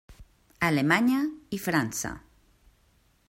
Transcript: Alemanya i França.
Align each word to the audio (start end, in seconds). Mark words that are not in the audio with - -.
Alemanya 0.69 1.19
i 1.57 1.61
França. 1.67 2.13